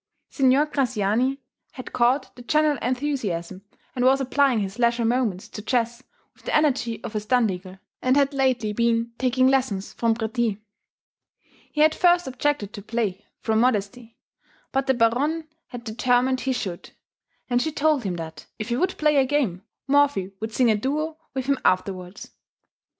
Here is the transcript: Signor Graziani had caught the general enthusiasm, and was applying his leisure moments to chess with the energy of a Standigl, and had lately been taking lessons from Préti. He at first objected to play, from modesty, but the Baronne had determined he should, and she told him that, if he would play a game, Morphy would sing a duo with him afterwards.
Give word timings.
Signor 0.31 0.65
Graziani 0.65 1.43
had 1.73 1.93
caught 1.93 2.35
the 2.35 2.41
general 2.41 2.79
enthusiasm, 2.81 3.61
and 3.95 4.03
was 4.03 4.19
applying 4.19 4.59
his 4.59 4.79
leisure 4.79 5.05
moments 5.05 5.47
to 5.49 5.61
chess 5.61 6.01
with 6.33 6.43
the 6.43 6.55
energy 6.55 7.03
of 7.03 7.13
a 7.15 7.19
Standigl, 7.19 7.77
and 8.01 8.17
had 8.17 8.33
lately 8.33 8.73
been 8.73 9.11
taking 9.19 9.47
lessons 9.47 9.93
from 9.93 10.15
Préti. 10.15 10.59
He 11.71 11.83
at 11.83 11.93
first 11.93 12.25
objected 12.25 12.73
to 12.73 12.81
play, 12.81 13.27
from 13.41 13.59
modesty, 13.59 14.17
but 14.71 14.87
the 14.87 14.95
Baronne 14.95 15.47
had 15.67 15.83
determined 15.83 16.41
he 16.41 16.51
should, 16.53 16.89
and 17.47 17.61
she 17.61 17.71
told 17.71 18.03
him 18.03 18.15
that, 18.15 18.47
if 18.57 18.69
he 18.69 18.77
would 18.77 18.97
play 18.97 19.17
a 19.17 19.25
game, 19.27 19.61
Morphy 19.87 20.31
would 20.39 20.51
sing 20.51 20.71
a 20.71 20.75
duo 20.75 21.19
with 21.35 21.45
him 21.45 21.59
afterwards. 21.63 22.31